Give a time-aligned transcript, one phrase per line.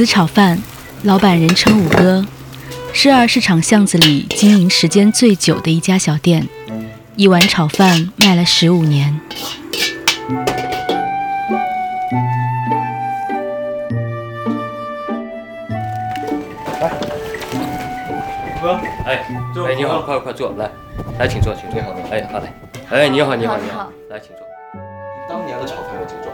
[0.00, 0.58] 五子炒饭，
[1.02, 2.24] 老板人称五哥，
[2.94, 6.48] 是二市场巷子里经营时间最久的一家小店，
[7.16, 9.20] 一碗炒饭卖了十五年。
[18.62, 19.22] 哥，哎，
[19.68, 20.70] 哎，你好，快快坐，来，
[21.18, 21.78] 来，请坐，请坐。
[22.10, 22.46] 哎，好嘞。
[22.88, 24.38] 哎，你好，你好，你好，来，请坐。
[25.28, 26.32] 当年的炒饭有几种？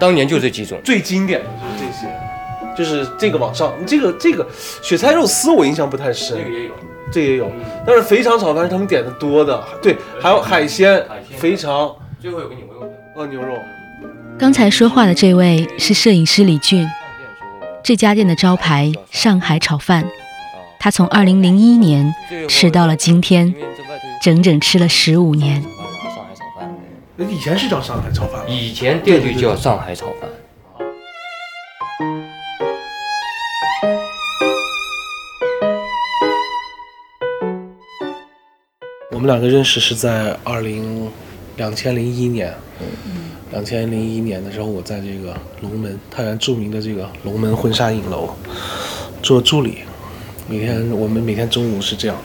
[0.00, 2.06] 当年就这几种，最经典的就是这些，
[2.76, 4.46] 就是这个往上，这个这个
[4.82, 6.72] 雪菜肉丝我印象不太深，这个也有，
[7.12, 7.52] 这也有，
[7.86, 11.04] 但是肥肠炒饭是他们点的多的，对，还有海鲜、
[11.36, 12.92] 肥肠，最后有个牛肉的。
[13.14, 13.54] 哦，牛肉。
[14.38, 16.88] 刚才说话的这位是摄影师李俊，
[17.82, 20.08] 这家店的招牌上海炒饭，
[20.80, 22.12] 他从二零零一年
[22.48, 23.54] 吃到了今天，
[24.22, 25.60] 整整吃了十五年。
[25.62, 26.74] 上海炒饭，
[27.16, 28.46] 那以前是叫上海炒饭吗？
[28.48, 30.30] 以前店就叫上海炒饭。
[39.22, 41.08] 们两个认识是在二零
[41.56, 42.52] 两千零一年，
[43.52, 48.34] 两千零一年的时候，我在这个龙门太原著名的这个龙门婚纱影楼
[49.22, 49.78] 做助理。
[50.48, 52.16] 每天我们每天中午是这样，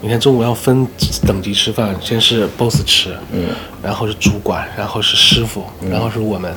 [0.00, 0.86] 每天中午要分
[1.26, 3.48] 等级吃饭，先是 boss 吃，嗯，
[3.82, 6.54] 然后是主管，然后是师傅，然后是我们。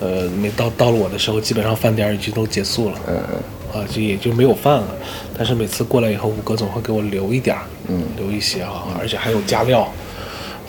[0.00, 3.42] 呃，每到到了我的时候，基本上饭点儿已经都结束了，嗯嗯，
[3.74, 4.88] 啊，就也就没有饭了。
[5.36, 9.92] 但是每次过来以后，五哥总会给我留一点儿，嗯，留一些啊，而且还有加料，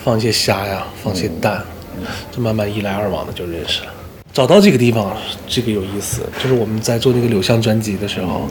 [0.03, 1.63] 放一些虾呀，放一些蛋，
[2.31, 3.94] 就慢慢一来二往的就认识了。
[4.33, 5.15] 找到这个地方，
[5.47, 8.47] 这个有意思，就是我们在做那个柳巷专辑的时候，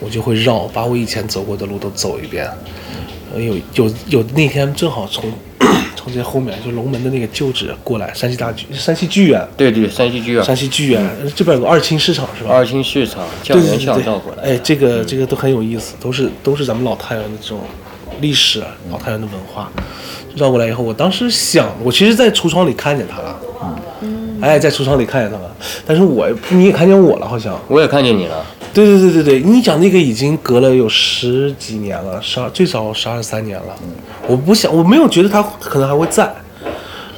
[0.00, 2.50] 我就会绕，把我以前走过的路都走一遍。
[3.34, 5.24] 呃有有有那天正好从
[6.06, 12.50] 从这后面就龙门的那个旧址过来，山西大剧山西剧院，对对，山西剧院，山西剧院这边有个二清市场是吧？
[12.54, 14.44] 二清市场教对对员巷对绕过来。
[14.44, 17.58] 哎，这个这个都很有意思，都是都是咱们老太原的这种
[18.20, 19.68] 历史，老太原的文化。
[20.36, 23.40] 绕过来以后，我当时想，我其实，在橱窗里看见他了，
[24.02, 27.58] 嗯，哎，在橱窗里看见他了，但是我你也看见我了，好像。
[27.66, 33.74] 我也看见你了，对对对对对，你讲那个已经隔了有十几年了，十二最少十二三年了。
[34.28, 36.30] 我不想，我没有觉得他可能还会在。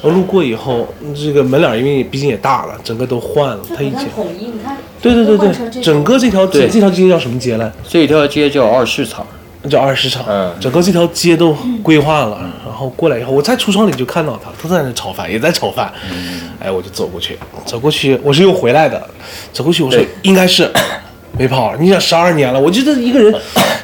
[0.00, 0.86] 我路过以后，
[1.16, 3.58] 这个门脸因为毕竟也大了，整个都换了。
[3.74, 7.72] 他以前统一，你看，对对对对，整个这条街对这条街叫什么街来？
[7.88, 9.26] 这条街叫二市场。
[9.68, 10.24] 叫二市场。
[10.28, 11.52] 嗯整个这条街都
[11.82, 15.92] 规划了，然后过来以后，我在橱窗里就看到他，他在那炒饭，也在炒饭。
[16.60, 17.36] 哎，我就走过去，
[17.66, 19.10] 走过去，我是又回来的，
[19.52, 20.70] 走过去我说应该是
[21.36, 23.34] 没跑，你想十二年了，我觉得一个人，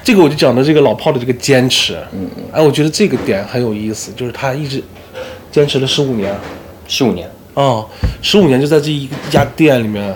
[0.03, 4.82] 这个我就讲的这个老炮的这个坚持，嗯，哎，我觉得这个点很有意思，就是他一直
[5.50, 6.34] 坚持了十五年，
[6.88, 7.87] 十五年，哦，
[8.22, 10.15] 十五年就在这一家店里面，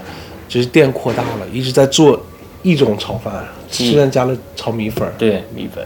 [0.49, 2.21] 就是店扩大了，一直在做
[2.63, 5.85] 一种炒饭，虽然加了炒米粉儿，对米粉。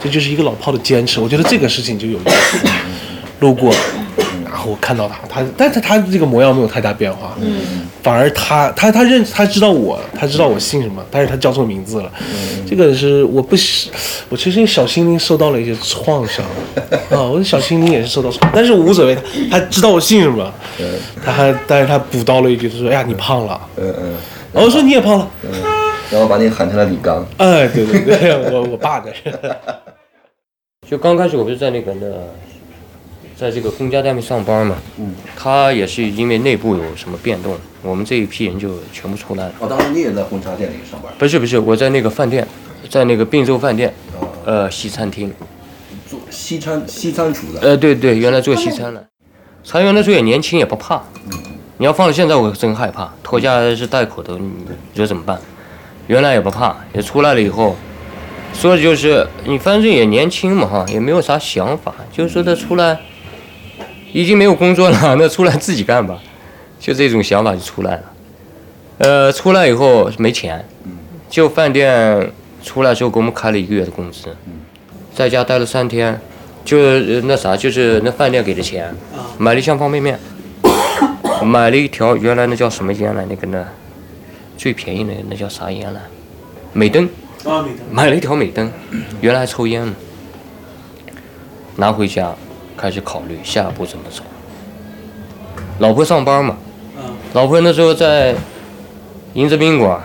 [0.00, 1.18] 这就是一个老炮的坚持。
[1.18, 2.58] 我觉得这个事情就有意思。
[3.40, 3.74] 路过，
[4.66, 12.10] 我看到他，他，但是他这个模样没有太大变化，嗯，反而他，他，他认，他知道我，他知道我姓什么，但是他叫错名字了，
[12.66, 13.90] 这个是我不喜，
[14.28, 16.44] 我其实小心灵受到了一些创伤，
[17.10, 19.14] 啊，我的小心灵也是受到创伤，但是无所谓，
[19.50, 20.52] 他他知道我姓什么，
[21.24, 24.12] 他还，但是他补刀了一句，他说，哎呀，你胖了，嗯嗯，
[24.52, 25.50] 然后我说你也胖了，嗯。
[26.10, 27.26] 然后把你喊成了李刚。
[27.38, 29.34] 哎，对对对， 我我爸这是。
[30.88, 32.06] 就刚开始我不是在那个那，
[33.36, 39.52] 在这个公家单位上班嘛，嗯，他也是因为内部有什么变动，我们这一批人就全部出来了。
[39.58, 42.46] 哦，当时你也在婚纱店里上班，不是不是，我在那个饭店，
[42.88, 43.92] 在那个并州饭店，
[44.44, 45.32] 呃，西餐厅，
[46.08, 47.60] 做西餐西餐厨的。
[47.60, 49.04] 呃，对对，原来做西餐的，
[49.64, 51.02] 裁员的时候也年轻也不怕，
[51.78, 54.52] 你要放到现在我真害怕，拖家是带口的，你
[54.94, 55.40] 说怎么办？
[56.06, 57.74] 原来也不怕，也出来了以后，
[58.52, 63.00] 说的就是你反正也年轻嘛哈，也没有啥想法，就是说他出来
[64.14, 66.16] 已经没有工作了， 那出来自己干吧，
[66.78, 68.02] 就这种想法就出来了。
[68.98, 70.64] 呃，出来以后没钱，
[71.28, 72.30] 就饭店
[72.62, 74.28] 出来之后给我们开了一个月的工资，
[75.12, 76.20] 在家待了三天，
[76.64, 78.94] 就是那啥，就是那饭店给的钱，
[79.36, 80.16] 买了一箱方便面，
[81.42, 83.66] 买了一条原来那叫什么烟来，那个那
[84.56, 86.00] 最便宜的那叫啥烟来，
[86.72, 87.08] 美登。
[87.90, 88.72] 买了一条美登，
[89.20, 89.92] 原来还抽烟呢，
[91.76, 92.34] 拿回家
[92.76, 94.22] 开始考虑下一步怎么走。
[95.78, 96.56] 老婆上班嘛，
[97.32, 98.34] 老婆那时候在
[99.32, 100.00] 银泽宾馆，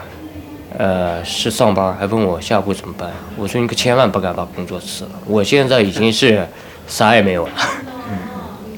[0.78, 3.12] 呃，是上班，还问我下一步怎么办。
[3.38, 6.48] 我说你可千万不敢把工作辞了，我现在已经是
[6.88, 7.54] 啥也没有了。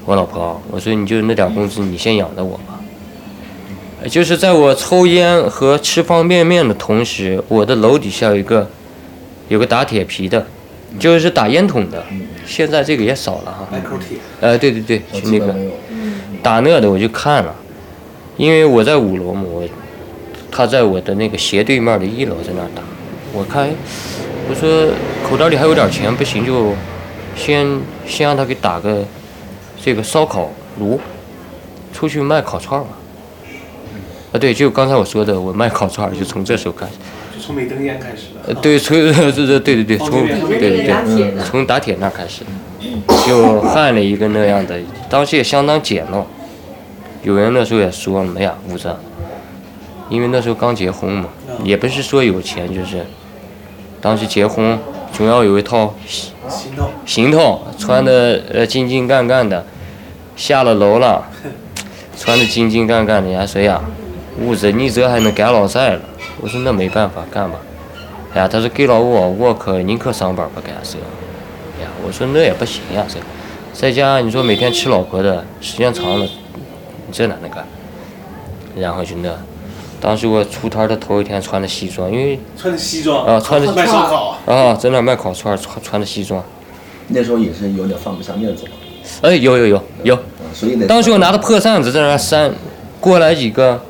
[0.04, 2.78] 我老婆，我说你就那点工资，你先养着我吧。
[4.10, 8.68] 就是在我抽烟和吃方便面的同时，我的楼底下有一个
[9.48, 10.44] 有个打铁皮的，
[10.98, 12.04] 就是打烟筒的。
[12.46, 13.68] 现在这个也少了哈。
[13.72, 14.18] 来口铁。
[14.40, 15.54] 呃，对对对，那个。
[16.42, 17.54] 打那的我就看了，
[18.36, 19.62] 因为我在五楼嘛，我
[20.50, 22.82] 他在我的那个斜对面的一楼在那打，
[23.32, 23.68] 我看，
[24.48, 24.88] 我说
[25.22, 26.74] 口袋里还有点钱，不行就
[27.36, 29.04] 先先让他给打个
[29.80, 30.50] 这个烧烤
[30.80, 30.98] 炉，
[31.92, 32.90] 出去卖烤串儿吧。
[34.32, 36.94] 啊，对，就刚才我说的，我卖烤串就从这时候开始。
[37.42, 38.54] 就从美登烟开始的。
[38.54, 42.42] 呃，对，从 这这对对对，从对对对，从打铁那开始，
[43.26, 44.78] 就焊了一个那样的，
[45.10, 46.22] 当时也相当简陋。
[47.24, 48.94] 有人那时候也说了，哎呀，吴子，
[50.08, 51.28] 因为那时候刚结婚嘛，
[51.64, 53.04] 也不是说有钱，就是
[54.00, 54.78] 当时结婚
[55.12, 55.94] 总要有一套
[56.48, 56.90] 行动。
[57.04, 59.64] 行头，穿的呃精精干干的，
[60.36, 61.24] 下了楼了，
[62.16, 63.80] 穿的精精干干的，人家说呀，
[64.40, 66.00] 屋子你这还能干老赛了？
[66.42, 67.56] 我说那没办法，干吧。
[68.34, 70.98] 哎呀，他说给了我，我可宁可上班不干这。
[71.78, 73.20] 哎呀，我说那也不行呀，这
[73.72, 76.26] 在家你说每天吃老婆的，时间长了，
[77.12, 77.64] 这哪能干？
[78.76, 79.28] 然后就那，
[80.00, 83.24] 当时我出摊的头一天穿的西装，因为穿的西装。
[83.24, 84.36] 啊穿的卖烧烤。
[84.46, 86.42] 啊在那卖烤串儿，穿穿的西装。
[87.06, 88.70] 那时候也是有点放不下面子嘛，
[89.22, 90.20] 哎，有有有有，啊，
[90.52, 90.88] 所以得。
[90.88, 92.52] 当时我拿着破扇子在那儿扇，
[92.98, 93.80] 过来几个。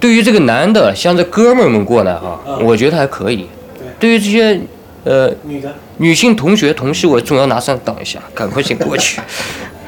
[0.00, 3.46] 对于这个男的，像这哥们儿们过来哈，嗯我觉得还可以。
[3.78, 3.86] 对。
[4.00, 4.58] 对于这些
[5.04, 5.72] 呃女的。
[5.98, 9.20] 女性同学同事，我总要拿上挡一下， 赶快先过去。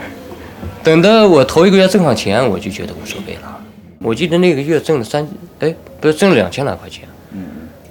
[0.84, 3.58] 等到我头一个月挣上钱，我就觉得无所谓了。
[4.00, 5.26] 我记得那个月挣了三，
[5.60, 7.08] 哎，不是挣了两千来块钱。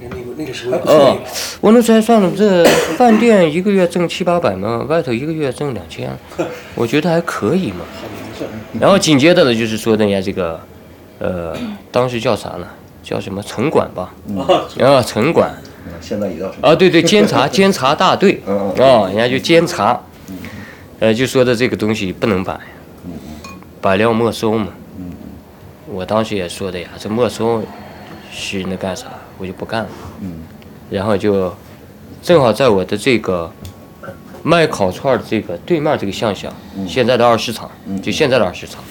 [0.03, 1.17] 那个那个时候也不错哦，
[1.61, 2.63] 我那时候还算了，这
[2.97, 6.09] 饭店一个月挣七八百嘛， 外头一个月挣两千，
[6.75, 7.85] 我觉得还可以嘛。
[8.79, 10.59] 然后紧接着的就是说人家这个，
[11.21, 11.55] 呃，
[11.91, 12.67] 当时叫啥呢？
[13.03, 14.11] 叫什么城管吧？
[14.37, 15.51] 啊，啊，城管
[15.85, 16.67] 嗯现在也叫什么？
[16.67, 19.99] 啊，对对，监察 监察大队嗯啊，人家就监察，
[20.99, 22.59] 呃，就说的这个东西不能摆，
[23.79, 24.67] 摆了要没收嘛。
[25.87, 27.61] 我当时也说的呀，这没收
[28.31, 29.07] 是那干啥，
[29.37, 29.89] 我就不干了。
[30.89, 31.53] 然后就
[32.21, 33.51] 正好在我的这个
[34.43, 36.51] 卖烤串的这个对面这个巷巷，
[36.87, 37.69] 现在的二市场，
[38.01, 38.81] 就现在的二市场，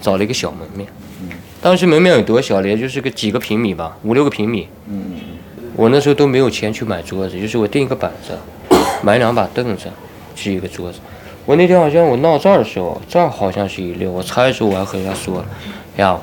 [0.00, 0.88] 找了一个小门面。
[1.62, 2.68] 当时门面有多小呢？
[2.68, 4.68] 也就是个几个平米吧，五六个平米。
[5.76, 8.38] 我那时候都没有钱去买桌子，就是我订一个板子，
[9.02, 9.88] 买两把凳子，
[10.34, 10.98] 是一个桌子。
[11.44, 14.10] 我那天好像我闹这儿的时候，这儿好像是一溜。
[14.10, 15.46] 我拆的时候我还和人家说了，
[15.96, 16.18] 哎呀，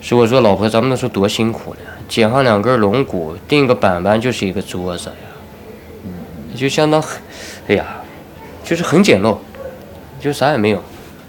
[0.00, 6.14] 说我说老婆，咱们那时候多辛苦呢，剪上两根龙骨，钉个板板就是一个桌子呀，
[6.54, 7.02] 就相当，
[7.68, 8.00] 哎呀，
[8.64, 9.36] 就是很简陋，
[10.20, 10.82] 就啥也没有。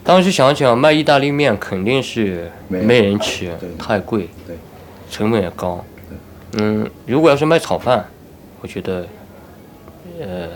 [0.05, 4.55] 当时想想卖意大利面肯定是没没人吃，太贵，对
[5.09, 5.83] 成本也高。
[6.57, 8.05] 嗯，如果要是卖炒饭，
[8.61, 9.07] 我觉得，
[10.21, 10.47] 呃，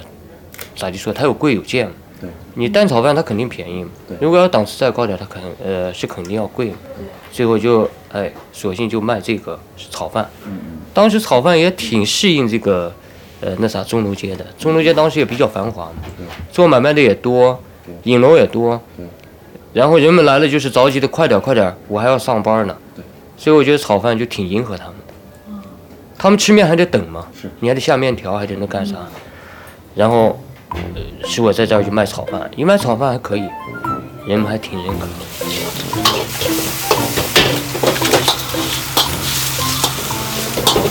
[0.76, 1.90] 咋就说，它有贵有贱。
[2.54, 3.86] 你蛋炒饭它肯定便宜。
[4.20, 6.78] 如果要档次再高点，它肯呃是肯定要贵嘛。
[7.32, 9.58] 最后就哎，索性就卖这个
[9.90, 10.30] 炒饭。
[10.94, 12.94] 当时炒饭也挺适应这个，
[13.42, 14.46] 呃，那啥钟楼街的。
[14.58, 15.94] 钟楼街当时也比较繁华嘛，
[16.52, 17.58] 做买卖的也多，
[18.04, 18.80] 影楼也多。
[19.72, 22.76] 然后人们来了就是着急的快点快点，我还要上班呢。
[23.38, 25.14] 所以我觉得炒饭就挺迎合他们的。
[26.18, 27.26] 他们吃面还得等嘛，
[27.60, 28.96] 你还得下面条，还得那干啥。
[29.96, 30.78] 然后，呃，
[31.24, 33.48] 是我在这儿就卖炒饭，一卖炒饭还可以，
[34.28, 35.12] 人们还挺认可的。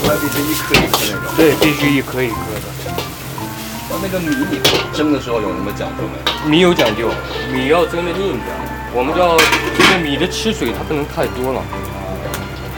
[0.05, 1.35] 那必须一颗一颗那种。
[1.37, 2.69] 对，必须一颗一颗的。
[3.91, 4.59] 那那个米你
[4.93, 6.49] 蒸的时候有什么讲究没？
[6.49, 7.09] 米有讲究，
[7.53, 8.68] 米要蒸的硬点儿。
[8.93, 9.37] 我们叫
[9.77, 11.61] 这个米的吃水它不能太多了。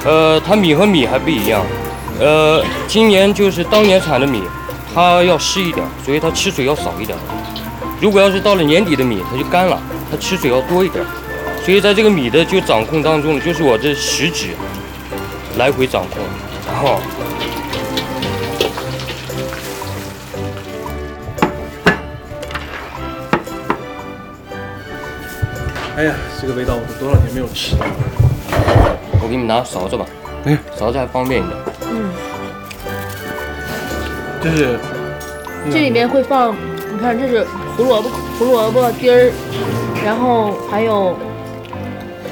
[0.04, 1.62] 呃，它米和米还不一样。
[2.20, 4.44] 呃，今年就是当年产的米，
[4.94, 7.18] 它要湿一点，所以它吃水要少一点。
[8.02, 11.04] 如果要是到了年底的米，它就干了，它吃水要多一点。
[11.64, 14.50] 所以在这个米的就掌控当中，就是我这食指
[15.58, 16.20] 来回掌控，
[16.68, 17.00] 然后
[25.98, 27.92] 哎呀，这个味道我都多少年没有吃到了。
[29.22, 30.06] 我给你拿勺子吧，
[30.46, 31.58] 哎，勺子还方便一点。
[31.92, 32.10] 嗯
[34.42, 34.80] 就是
[35.72, 36.56] 这里面会放，
[36.92, 37.46] 你看这是
[37.78, 39.32] 胡萝卜、胡萝卜丁儿，
[40.04, 41.16] 然后还有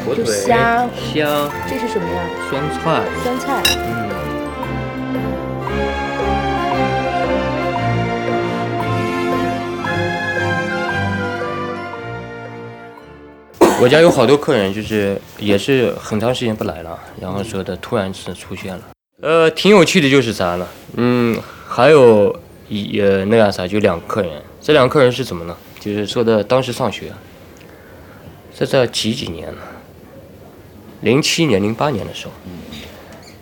[0.04, 2.24] 就火腿、虾虾、这是什么呀？
[2.50, 3.62] 酸菜，酸菜。
[3.78, 4.09] 嗯。
[13.82, 18.82] 我家有好多客人，就是也是很长时间不来了，然后说的突然是出现了。
[19.22, 20.68] 呃，挺有趣的，就是啥了？
[20.98, 24.32] 嗯，还有一呃那个啥，就两个客人。
[24.60, 25.56] 这两个客人是怎么呢？
[25.80, 27.14] 就是说的当时上学，
[28.54, 29.62] 这在几几年呢？
[31.02, 32.34] 零七年、零八年的时候，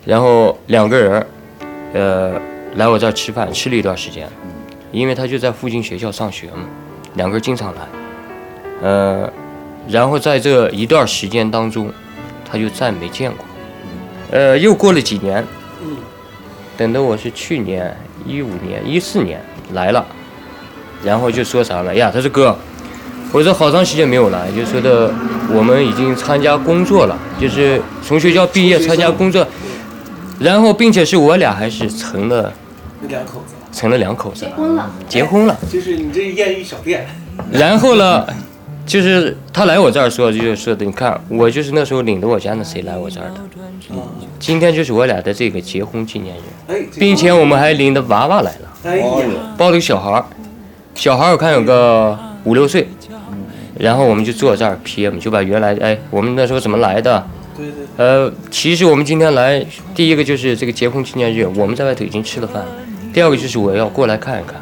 [0.04, 1.26] 然后两个人，
[1.94, 2.40] 呃，
[2.76, 4.28] 来我这儿吃饭，吃了一段时间，
[4.92, 6.68] 因为他就在附近学校上学嘛，
[7.14, 7.80] 两个人经常来，
[8.82, 9.32] 呃，
[9.88, 11.90] 然后在这一段时间当中，
[12.50, 13.44] 他就再没见过，
[14.30, 15.44] 呃，又过了几年，
[16.76, 19.40] 等到我是去年一五年、一四年
[19.72, 20.04] 来了，
[21.02, 22.10] 然后就说啥了哎呀？
[22.12, 22.56] 他说哥，
[23.32, 25.10] 我这好长时间没有来，就说的
[25.52, 29.46] 我们已经参加工作了，就是从学校毕业参加工作，
[30.38, 32.52] 然后并且是我俩还是成了
[33.08, 34.44] 两口子，成了两口子。
[34.44, 35.56] 了，结婚了。
[35.70, 37.06] 就是你这艳遇小店，
[37.50, 38.26] 然后呢，
[38.88, 43.40] 就是他来我这儿说，就是说的，你看我就是那时候领着我家那谁来我这儿的，
[44.38, 50.24] 今天就是我俩的这个结婚纪念日，哎，并且我们还领着娃娃来了，抱了个小孩儿，
[50.94, 52.88] 小孩儿我看有个五六岁，
[53.78, 57.26] 然后我们就坐这儿 PM，就把原来哎我们那时候怎么来的，
[57.58, 59.62] 对对，呃，其实我们今天来，
[59.94, 62.62] 第一个就是这个结婚纪念日，我们在外头已经吃了饭；
[63.12, 64.54] 第二个就是我要过来看一看，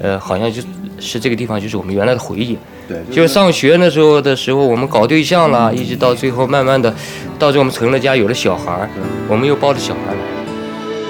[0.00, 0.60] 呃，好像就
[1.00, 2.58] 是这个地方就是我们原来的回忆。
[2.86, 6.94] 对，就是上学那时候的时候，我们搞对象了，一直到最后慢慢的，
[7.38, 8.88] 到最后我们成了家，有了小孩儿，
[9.28, 10.20] 我们又抱着小孩儿来。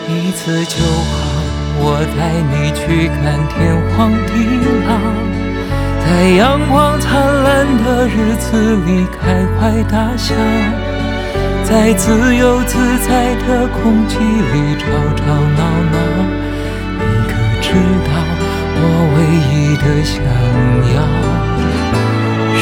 [0.06, 1.18] 一次就好，
[1.80, 4.32] 我带你去看天荒地
[4.86, 4.94] 老，
[6.04, 7.10] 在阳光灿
[7.42, 10.34] 烂的日子里开怀大笑，
[11.64, 14.84] 在自由自在的空气里吵
[15.16, 15.96] 吵闹闹。
[17.00, 17.74] 你可知
[18.06, 18.12] 道
[18.76, 18.80] 我
[19.16, 19.16] 唯
[19.50, 20.22] 一的想
[20.94, 20.96] 要？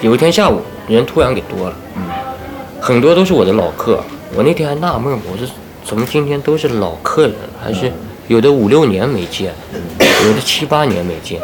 [0.00, 1.74] 有一天下午人突然给多了，
[2.80, 4.02] 很多都是我的老客。
[4.36, 5.46] 我那天还纳闷，我说
[5.84, 7.90] 怎么今天都是老客人，还是
[8.28, 9.52] 有的五六年没见，
[10.24, 11.40] 有的七八年没见，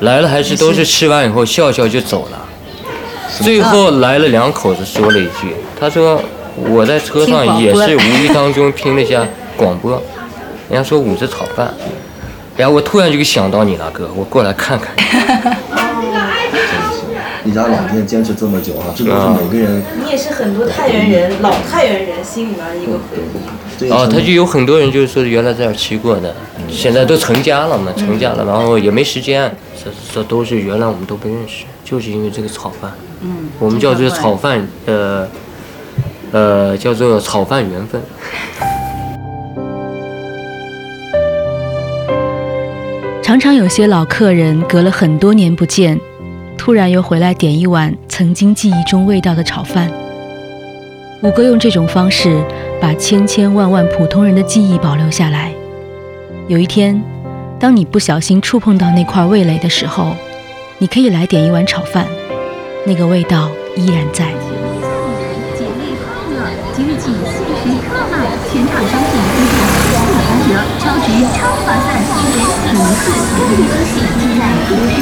[0.00, 2.46] 来了还是都是吃完以后笑笑就走了。
[3.42, 6.22] 最后来了两口子说了一句，他说
[6.56, 9.26] 我在车上也是无意当中听了一下
[9.56, 10.02] 广播，
[10.70, 11.74] 人家说五子炒饭，
[12.56, 14.96] 然后我突然就想到你了哥，我过来看看。
[17.50, 23.90] 一家老店坚持这么久啊，这都是每个人你也是很多太原人、老太原人心里面的一个回忆。
[23.90, 26.32] 哦，他就有很多人就是说原来在这儿吃过的，
[26.68, 29.52] 现在都成家了嘛，成家了，然后也没时间，
[29.82, 32.92] 这这都是原来我们都不认识，就是因为这个炒饭，
[33.22, 35.26] 嗯，我们叫做炒饭，呃，
[36.30, 38.00] 呃，叫做炒饭缘分。
[43.22, 45.98] 常常有些老客人隔了很多年不见，
[46.60, 49.90] 突然又回来点一碗曾经记忆中味道的炒饭。
[51.22, 52.44] 五哥用这种方式
[52.78, 55.50] 把千千万万普通人的记忆保留下来。
[56.48, 57.02] 有一天，
[57.58, 60.14] 当你不小心触碰到那块味蕾的时候，
[60.76, 62.06] 你可以来点一碗炒饭，
[62.84, 64.26] 那个味道依然在。
[65.56, 66.44] 姐妹快乐！
[66.76, 71.88] 即日起限时特卖，全场商品低价四八折，超值超划算，
[72.28, 73.08] 连你一次
[73.48, 75.00] 惊喜，尽在不是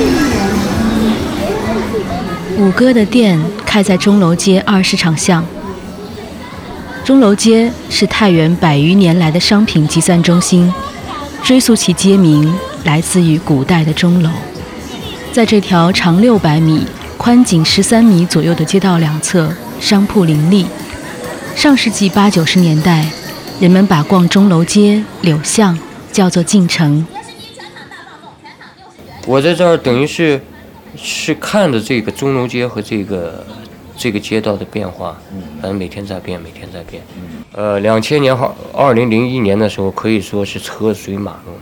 [2.58, 5.44] 五哥的店开在钟楼街二市场巷。
[7.04, 10.72] 钟楼街是太原百余年来的商品集散中心，
[11.42, 12.52] 追溯其街名
[12.84, 14.30] 来自于古代的钟楼。
[15.32, 16.84] 在这条长六百米、
[17.16, 20.66] 宽仅十三米左右的街道两侧，商铺林立。
[21.54, 23.06] 上世纪八九十年代，
[23.60, 25.78] 人们把逛钟楼街、柳巷
[26.12, 27.06] 叫做进城。
[29.26, 30.40] 我在这儿等于是
[31.00, 33.46] 是看着这个钟楼街和这个
[33.96, 35.16] 这个街道的变化，
[35.60, 37.02] 反正每天在变，每天在变。
[37.52, 41.54] 呃，两千年好，二零零一年的时候可以说是车水马龙，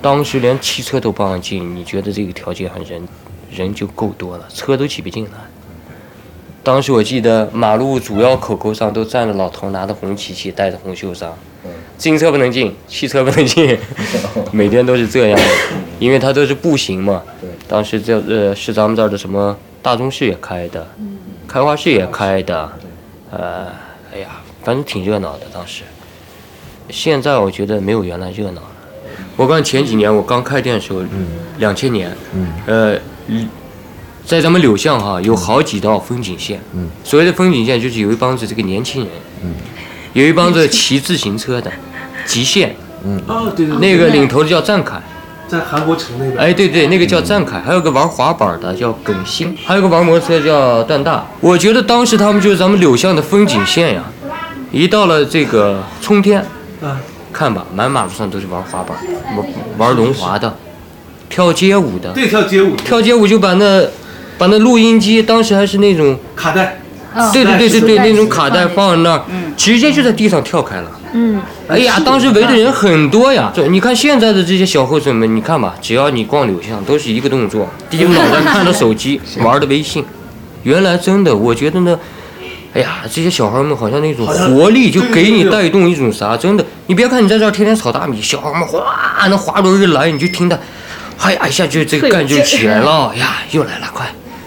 [0.00, 3.06] 当时连汽车都不让进，你觉得这个条件很人
[3.50, 5.32] 人就够多了，车都挤不进来。
[6.62, 11.36] 当时我记得马路主要口口上都站着老头，拿着红旗旗，戴着红袖章，
[11.96, 13.78] 进车不能进，汽车不能进，
[14.52, 15.44] 每天都是这样的，
[15.98, 17.22] 因为它都是步行嘛。
[17.66, 20.86] 当时这呃是咱们这儿的什么大钟市也开的，
[21.46, 22.72] 开花市也开的，
[23.30, 23.66] 呃，
[24.12, 24.28] 哎呀，
[24.62, 25.82] 反正挺热闹的当时。
[26.90, 28.70] 现在我觉得没有原来热闹了。
[29.36, 31.02] 我刚前几年我刚开店的时候，
[31.58, 32.14] 两千年，
[32.66, 33.48] 呃，嗯
[34.24, 36.60] 在咱们柳巷哈有好几道风景线。
[37.02, 39.10] 所谓的风景线就是有一帮子这个年轻人，
[40.14, 41.70] 有一帮子骑自行车的，
[42.24, 45.00] 极限，嗯哦，对对，那个领头的叫赞凯。
[45.46, 46.38] 在韩国城那边。
[46.38, 51.26] 哎，对对，那个叫赞凯，还有个玩滑板的叫耿星，还有个玩摩托车叫段大。
[51.40, 54.02] 我觉得当时他们就是咱们柳巷的风景线呀。
[54.72, 56.40] 一到了这个冲天，
[56.80, 56.98] 啊，
[57.32, 58.96] 看吧，满马路上都是玩滑板、
[59.36, 60.56] 玩玩轮滑的，
[61.28, 62.10] 跳街舞的。
[62.12, 63.86] 对，跳街舞，跳街舞就把那
[64.38, 66.80] 把那录音机，当时还是那种卡带，
[67.32, 69.22] 对对对对对，那种卡带放在那儿，
[69.56, 70.90] 直接就在地上跳开了。
[71.12, 73.52] 嗯，哎呀，当时围的人很多呀。
[73.54, 80.04] 这你看现在的这些小后生们，你看吧，只要你逛柳巷，都是一个动作，低着脑袋看着手机， 玩的微信。
[80.64, 81.96] 原来真的，我觉得呢，
[82.74, 86.36] 哎呀，这些小孩们好像那种活力，就给你带动一种啥？
[86.36, 88.82] 真的，你别看你在这儿天天炒大米，小孩们哗，
[89.28, 90.58] 那滑轮一来，你就听他，
[91.20, 94.06] 哎呀，一下就这个干劲起来了， 哎呀，又来了，快，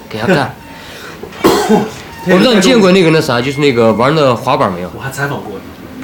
[0.10, 0.54] 给他干。
[2.30, 4.90] 我不知道你见过那个那啥，就是那个玩那滑板没有？
[4.96, 5.54] 我还采访过，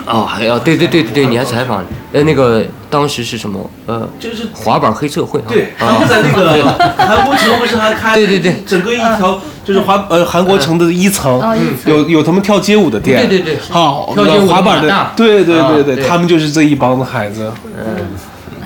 [0.06, 3.70] 哦，还要对对对对对，你还采访呃那个当时是什么？
[3.86, 5.46] 呃就是滑板黑社会啊？
[5.50, 6.63] 对，他啊们在那个
[6.98, 8.63] 韩国城不是还开对对对。
[8.65, 11.42] 整个一条就是滑呃韩国城的一层
[11.86, 13.58] 有有他们跳街舞的店，对对对。
[13.70, 17.51] 好跳街舞的滑板的，对对对，对他们就是这一帮子孩子。
[17.65, 18.02] 嗯，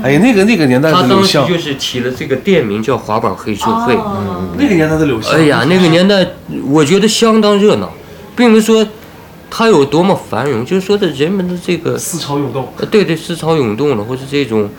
[0.04, 3.94] 哎呀，那个那个年代他的柳巷，当时就是起了这个店名叫滑板黑社会。
[3.96, 6.26] 哦那个年代的柳巷，哎呀，那个年代
[6.68, 7.92] 我觉得相当热闹，
[8.36, 8.86] 并不是说
[9.50, 14.70] 它有多么繁荣，就是说的人们的这个思潮涌动，呃对对思潮涌动了，或是这种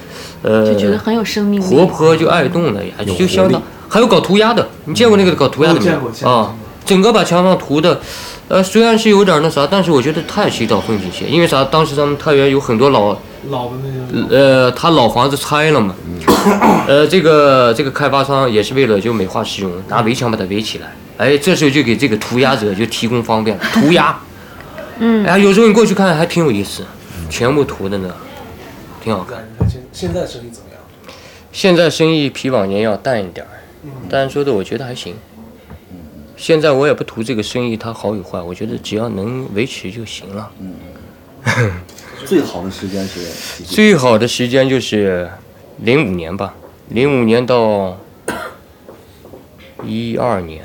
[0.43, 1.65] 呃就觉得很有生命力。
[1.65, 3.63] 活泼就爱动了呀，就相当。
[3.89, 6.55] 还有搞涂鸦的，你见过那个搞涂鸦的没哦见过见过有啊？
[6.85, 8.01] 整个把墙上涂的，
[8.49, 11.31] 呃，虽然是有点那啥，但是我觉得太是一道风景线。
[11.33, 11.65] 因为啥？
[11.65, 13.17] 当时咱们太原有很多老
[13.51, 15.95] 老的那个呃，他老房子拆了嘛，
[16.89, 20.93] 呃，这个这个开发商也是为了就美化市容，拿围墙把它围起来。
[21.17, 24.19] 哎，这时候就给这个涂鸦者就提供方便了， 涂鸦。
[24.99, 26.85] 嗯哎，有时候你过去看还挺有意思，
[27.31, 28.15] 全部涂的呢，
[29.03, 29.49] 挺好看。
[29.69, 30.81] 现现在生意怎么样？
[31.53, 33.51] 现在生意比往年要淡一点儿，
[34.11, 35.15] 但说的我觉得还行。
[36.37, 40.51] 现在我也不图这个生意它好与坏，我觉得只要能维持就行了。
[42.25, 43.21] 最好的时间是
[43.65, 45.29] 最好的时间就是
[45.79, 46.55] 零五年吧，
[46.89, 47.99] 零五年到
[49.85, 50.65] 一二年，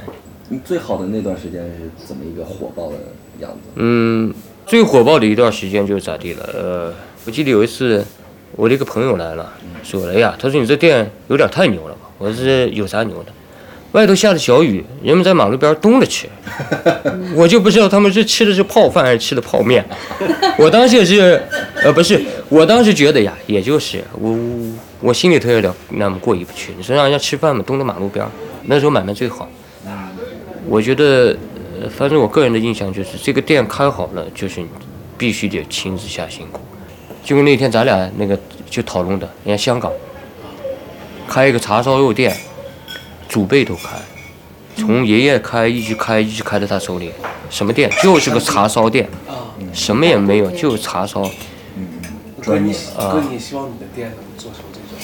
[0.49, 2.95] 你最好的那段时间是怎么一个火爆的
[3.39, 3.59] 样子？
[3.75, 4.33] 嗯，
[4.65, 6.49] 最火爆的一段时间就是咋地了？
[6.53, 6.93] 呃，
[7.25, 8.03] 我记得有一次，
[8.55, 13.31] 我的一个朋友来了，说：“哎呀，他说你这店有点太牛了吧？”我说：“有啥牛的？
[13.93, 16.27] 外头下着小雨，人们在马路边冻着吃，
[17.35, 19.85] 我就不知道他们是吃的是泡饭还是吃的泡面。
[20.57, 21.41] 我当时也是，
[21.83, 24.37] 呃，不是，我当时觉得呀，也就是我
[24.99, 26.73] 我心里头有点那么过意不去。
[26.75, 28.31] 你说让人家吃饭嘛，冻在马路边儿，
[28.65, 29.47] 那时候买卖最好。
[30.67, 31.35] 我觉得，
[31.79, 34.67] 呃，反正我个人的印象就是，这个店开好了，就是你
[35.17, 36.59] 必须得亲自下辛苦。
[37.23, 38.35] 就跟那天咱俩那个
[38.69, 39.91] 就讨论的，人家香港
[41.27, 42.35] 开一个叉烧肉店，
[43.29, 43.89] 祖辈都开，
[44.75, 47.11] 从爷爷开一直开一直开到他手里，
[47.49, 49.07] 什么店就是个茶烧店，
[49.73, 51.29] 什么也没有，就是叉烧。
[52.41, 54.97] 哥，你啊哥，你希望你的店能做成这种，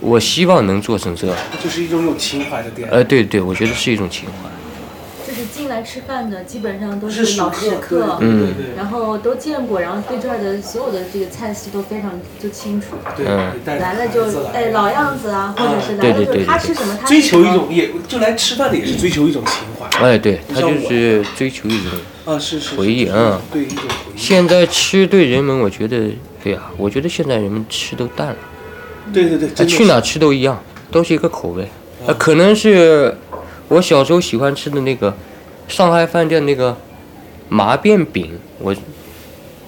[0.00, 2.88] 我希望能做成这样，就是一种有情怀的店。
[2.90, 4.48] 呃，对对，我觉得是一种情怀。
[5.80, 8.52] 来吃饭的基本上都是是老食食客客，嗯。
[8.54, 12.88] 对然后都见过，然后对这儿的所有的这个菜系都非常就清楚。
[13.16, 13.24] 对，
[13.78, 20.06] 来了就哎老样子啊，或者是来了就对对对对他吃什么他追吃什么求一种，也就来吃饭的也是追求一种情怀。
[20.06, 21.90] 哎，对，他就是追求一种
[22.26, 24.18] 啊，是是回忆是嗯对一种回忆。
[24.18, 26.10] 现在吃对人们，我觉得，
[26.44, 28.36] 对呀、我觉得现在人们吃都淡了，
[29.14, 31.66] 对对对，去哪吃都一样，都是一个口味。
[32.06, 33.16] 呃，可能是
[33.68, 35.14] 我小时候喜欢吃的那个
[35.70, 36.76] 上海饭店那个
[37.48, 38.74] 麻辫饼，我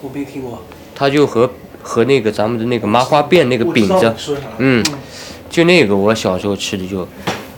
[0.02, 0.62] 我没听过。
[0.94, 1.48] 它就和
[1.80, 4.12] 和那个咱们的那个麻花辫那个饼子？
[4.58, 4.84] 嗯，
[5.48, 7.06] 就那个我小时候吃的就，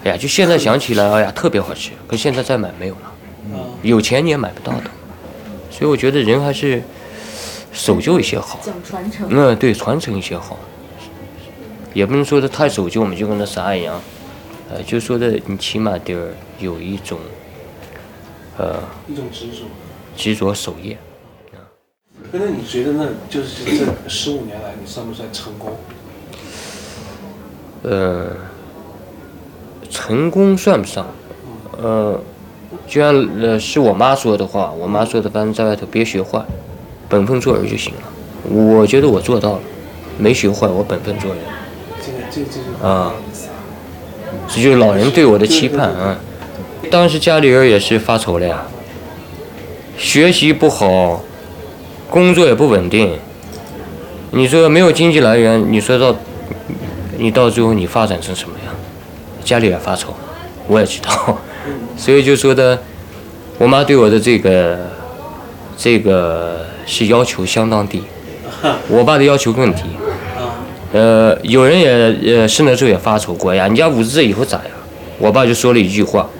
[0.04, 1.90] 哎呀，就现在想起来，哎呀，特别好吃。
[2.06, 4.90] 可现在再买没有了，啊，有钱你也买不到的。
[5.70, 6.82] 所以我觉得人还是
[7.72, 8.60] 守旧一些好。
[8.62, 9.26] 讲传承。
[9.30, 10.58] 嗯，对，传承一些好，
[11.94, 14.00] 也不能说的太守旧，我们就跟那啥一样，
[14.70, 17.18] 呃，就说的你起码得儿有一种，
[18.58, 19.64] 呃，一种执着。
[20.16, 20.96] 执着守业。
[22.32, 25.76] 那你觉得那就是这十五年来，你算不算成功？
[27.82, 28.28] 呃，
[29.88, 31.06] 成功算不上，
[31.80, 32.20] 呃，
[32.88, 36.44] 就像呃是我妈说的话，我妈说的，反正在外头别学坏，
[37.08, 38.00] 本分做人就行了。
[38.50, 39.60] 我觉得我做到了，
[40.18, 41.44] 没学坏，我本分做人。
[42.04, 43.14] 这个这这句啊，
[44.48, 46.18] 这就是老人对我的期盼啊。
[46.94, 48.62] 当时家里人也是发愁了呀，
[49.98, 51.24] 学习不好，
[52.08, 53.18] 工作也不稳定。
[54.30, 56.14] 你说没有经济来源，你说到
[57.18, 58.72] 你到最后你发展成什么样？
[59.42, 60.14] 家里也发愁，
[60.68, 61.36] 我也知道，
[61.98, 62.78] 所以就说的，
[63.58, 64.78] 我妈对我的这个
[65.76, 68.04] 这个是要求相当低，
[68.86, 69.82] 我爸的要求更低。
[70.92, 74.66] 呃，有人也呃生的时候也发愁过呀，你家五子以后咋样？
[75.18, 76.30] 我爸就说了一句话：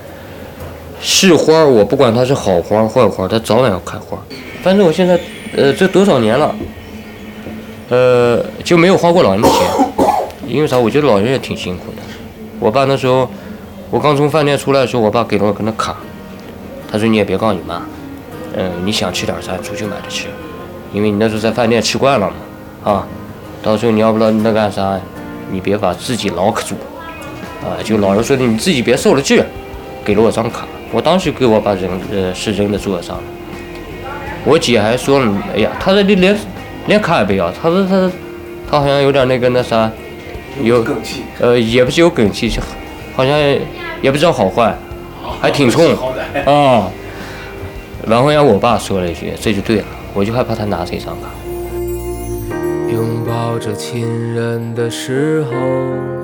[1.06, 4.22] 是花儿，我不管它是好花儿坏花儿，它早晚要开花儿。
[4.62, 5.20] 反正我现在
[5.54, 6.54] 呃这多少年了，
[7.90, 9.58] 呃就没有花过老人的钱，
[10.48, 10.78] 因为啥？
[10.78, 11.98] 我觉得老人也挺辛苦的。
[12.58, 13.28] 我爸那时候，
[13.90, 15.94] 我刚从饭店出来的时候，我爸给了我根那卡，
[16.90, 17.82] 他说你也别告诉你妈，
[18.56, 20.28] 嗯、你想吃点啥出去买着吃，
[20.94, 22.28] 因为你那时候在饭店吃惯了
[22.82, 23.06] 嘛，啊，
[23.62, 24.98] 到时候你要不知道那干啥，
[25.50, 26.76] 你别把自己牢可住，
[27.62, 29.42] 啊，就老人说的你自己别受了气，
[30.02, 33.18] 给了我张卡，我当时给我爸扔呃是扔在桌上，
[34.44, 36.36] 我姐还说了，哎呀，她这里连
[36.86, 38.10] 连卡也不要，她说她
[38.70, 39.90] 她好像有点那个那啥。
[40.62, 42.48] 有梗气，呃，也不是有梗气，
[43.16, 43.36] 好像
[44.00, 44.72] 也不知道好坏，
[45.40, 45.84] 还挺冲
[46.46, 46.88] 啊。
[48.06, 51.28] 然后让我爸说了一句，这就对了，我就害怕他拿这张卡。
[52.88, 56.23] 拥抱着亲人的时候，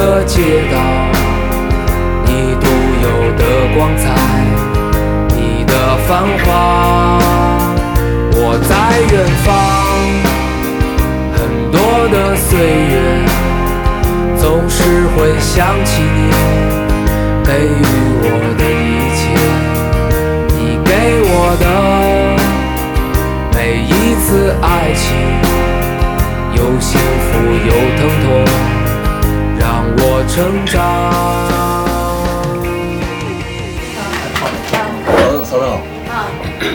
[0.00, 0.40] 个街
[0.72, 0.78] 道，
[2.24, 2.66] 你独
[3.02, 3.44] 有的
[3.76, 4.02] 光彩，
[5.36, 5.74] 你的
[6.08, 6.08] 繁
[6.42, 6.48] 华。
[8.32, 8.72] 我在
[9.12, 9.46] 远方，
[11.36, 11.38] 很
[11.70, 11.76] 多
[12.08, 12.48] 的岁
[12.88, 12.96] 月，
[14.38, 14.78] 总是
[15.14, 16.18] 会想起你
[17.44, 17.84] 给予
[18.22, 19.20] 我的一切，
[20.56, 20.88] 你给
[21.28, 21.64] 我的
[23.54, 25.04] 每一次爱情，
[26.54, 27.28] 有幸福
[27.66, 28.28] 有疼痛，
[29.98, 30.78] 我成长。
[34.34, 35.70] 嫂嫂子好。
[36.10, 36.26] 啊，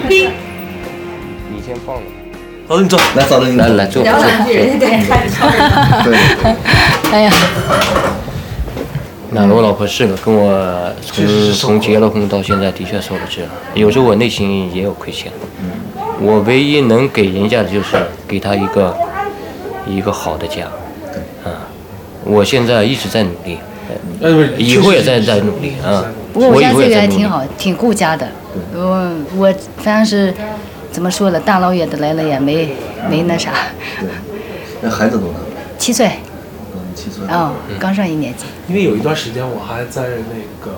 [0.08, 2.02] 你先放了。
[2.68, 5.34] 嫂子你坐，来嫂子你来来坐聊两句，人家得看着。
[6.04, 6.18] 对，
[7.12, 7.32] 哎呀，
[9.30, 15.32] 那我老婆是个跟我从从结了婚到现在的确受了制了，有时候我内心也有亏欠。
[16.20, 17.98] 我唯一能给人家的就是
[18.28, 18.98] 给她一个
[19.86, 20.64] 一个好的家，
[22.26, 23.58] 我现在一直在努力，
[24.20, 26.04] 呃不是以后也在在努力啊。
[26.34, 28.28] 不过我家这个还挺好，挺顾家的。
[28.74, 30.34] 我我反正是
[30.92, 32.76] 怎么说了，大老远的来了也没
[33.10, 33.52] 没那啥，
[34.00, 34.10] 对，
[34.82, 35.40] 那孩子多大？
[35.78, 36.08] 七岁
[36.74, 37.26] 嗯，七岁。
[37.28, 38.46] 哦，刚上一年级。
[38.68, 40.02] 因为有一段时间我还在
[40.34, 40.72] 那个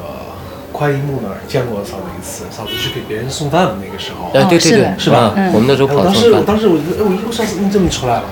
[0.73, 5.17] 快一木那儿见过嫂子一次，嫂子去给别人送饭的那个时候，哎，对对对，是吧？
[5.17, 8.23] 啊我们那时候跑哎我当时，我当时我哎我一路上次你怎么出来了？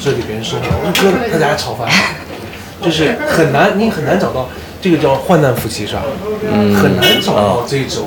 [0.00, 1.88] 是给别人送饭，我说哥他家炒饭，
[2.82, 4.48] 就是很难，你很难找到
[4.80, 6.02] 这个叫患难夫妻是吧？
[6.52, 8.06] 嗯很难找到这种，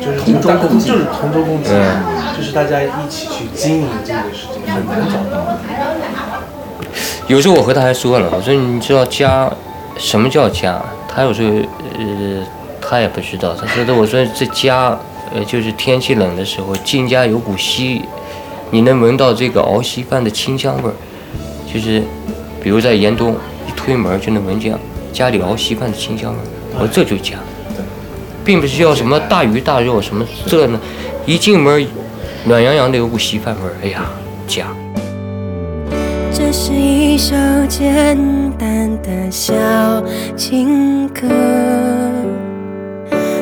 [0.00, 2.02] 就是同舟共济，就是同舟共济，嗯
[2.36, 5.58] 就是大家一起去经营这个事情，很难找到。
[7.26, 9.50] 有时候我和他还说了，我说你知道家
[9.98, 10.80] 什么叫家？
[11.08, 11.48] 他有时候
[11.98, 12.46] 呃
[12.80, 14.96] 他也不知道，他说的我说这家
[15.34, 18.02] 呃就是天气冷的时候进家有股稀，
[18.70, 20.94] 你能闻到这个熬稀饭的清香味儿，
[21.72, 22.02] 就是
[22.62, 23.34] 比如在严冬
[23.66, 24.76] 一推门就能闻见
[25.12, 26.42] 家里熬稀饭的清香味儿，
[26.74, 27.36] 我说这就家，
[28.44, 30.80] 并不是要什么大鱼大肉什么这呢，
[31.24, 31.86] 一进门
[32.44, 34.04] 暖洋洋的有股稀饭味儿，哎呀
[34.46, 34.66] 家。
[36.32, 37.34] 这是一首
[37.66, 38.16] 简
[38.58, 39.54] 单的小
[40.36, 41.26] 情歌，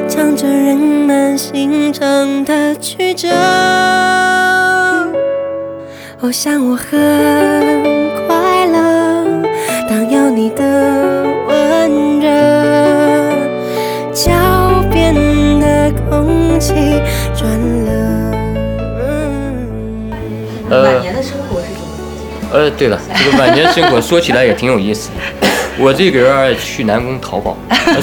[0.08, 3.28] 唱着人们心肠的曲折。
[6.20, 8.03] 我想我很
[17.36, 17.50] 转
[17.84, 17.90] 了。
[20.70, 21.84] 呃晚年的生活是怎么？
[22.52, 25.46] 呃，对了，这个晚年生活说起来也挺有意思的。
[25.78, 27.56] 我这个人儿去南宫淘宝，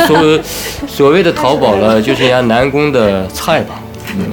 [0.05, 0.39] 所
[0.87, 3.81] 所谓的淘宝了，就是人家南宫的菜吧。
[4.15, 4.25] 嗯，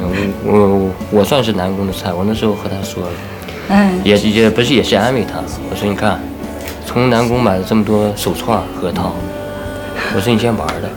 [0.44, 2.12] 我我我算是南宫的菜。
[2.12, 3.10] 我那时候和他说了，
[3.68, 5.38] 嗯，也也不是也是安慰他。
[5.70, 6.20] 我说你看，
[6.84, 9.14] 从南宫买了这么多手串核桃，
[10.16, 10.90] 我说你先玩的，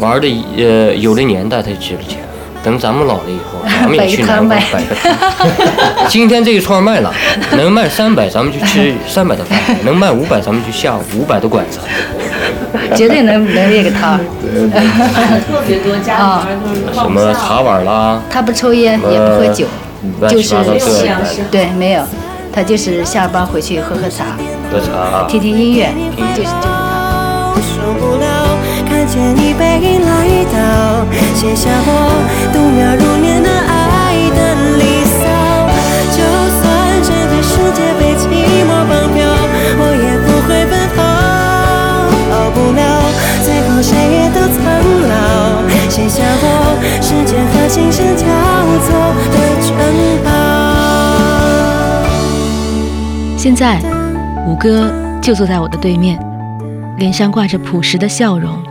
[0.00, 2.20] 玩的呃有的年代它就值了钱。
[2.66, 5.16] 等咱们老了以后， 咱们也去南宫摆个摊。
[6.10, 7.14] 今天这一串卖了，
[7.52, 11.78] 能卖三百，咱们就吃 三百的饭；能卖五百，咱们就下五百的馆子。
[12.96, 14.18] 绝对能能那个摊。
[14.18, 19.64] 特别多，家里面都是什么茶碗啦，他不抽烟也不喝酒，
[20.28, 20.56] 就是
[21.48, 22.02] 对没有，
[22.52, 24.24] 他就是下班回去喝喝茶，
[24.72, 25.88] 喝茶，听听音乐，
[26.34, 26.48] 就是就是
[30.56, 31.88] 来到，写下我
[32.52, 34.38] 度秒如年的爱的
[34.78, 35.20] 离骚。
[36.16, 36.18] 就
[36.56, 36.64] 算
[37.02, 38.24] 整个世界被寂
[38.64, 39.20] 寞绑票，
[39.78, 40.98] 我也不会奔跑。
[42.30, 42.80] 逃不了，
[43.44, 44.56] 最后谁也都苍
[45.08, 45.12] 老。
[45.88, 46.44] 写下我
[47.00, 48.24] 时间和琴声交
[48.86, 48.88] 错
[49.32, 49.68] 的城
[50.24, 50.28] 堡。
[53.36, 53.78] 现在，
[54.46, 54.90] 五哥
[55.22, 56.18] 就坐在我的对面，
[56.98, 58.65] 脸上挂着朴实的笑容。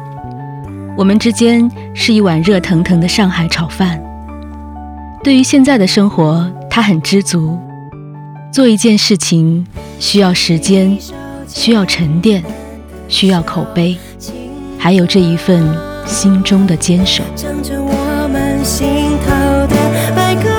[0.98, 4.02] 我们之间是一碗热腾腾的上海炒饭。
[5.22, 7.60] 对于现在的生活，他很知足。
[8.52, 9.68] 做一件事情
[10.00, 10.98] 需要时间，
[11.50, 12.42] 需要沉淀，
[13.10, 13.98] 需要口碑，
[14.78, 15.68] 还有这一份
[16.06, 17.22] 心中的坚守。
[17.36, 18.88] 唱着我们心
[19.20, 19.76] 头的
[20.16, 20.50] 白鸽，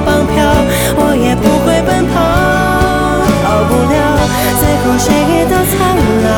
[0.00, 0.44] 绑票，
[0.96, 2.14] 我也不会奔跑。
[3.42, 3.94] 逃不了，
[4.58, 5.76] 最后谁也都苍
[6.24, 6.28] 老，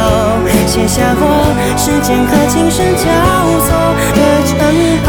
[0.66, 1.23] 写下我
[1.77, 3.03] 时间和琴声交
[3.64, 3.68] 错
[4.14, 4.53] 的城
[5.05, 5.09] 堡。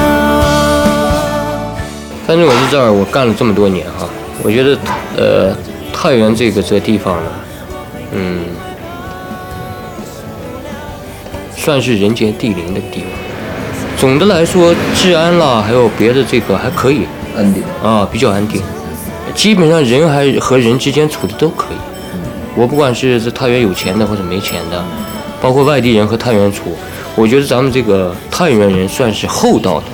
[2.26, 4.08] 反正我在这儿，我干了这么多年哈，
[4.44, 4.78] 我觉得
[5.18, 5.54] 呃，
[5.92, 7.32] 太原这个这个地方呢，
[8.14, 8.46] 嗯，
[11.56, 13.10] 算是人杰地灵的地方。
[13.98, 17.06] 总的来说，治安啦，还有别的这个还可以，
[17.40, 18.62] 安定啊，比较安定。
[19.34, 21.78] 基本上人还和人之间处的都可以。
[22.56, 24.84] 我不管是在太原有钱的或者没钱的，
[25.42, 26.76] 包括外地人和太原处，
[27.16, 29.86] 我觉得咱们这个太原人算是厚道的，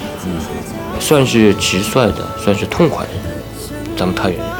[1.00, 3.12] 算是直率的，算是痛快的，
[3.96, 4.55] 咱们太原人。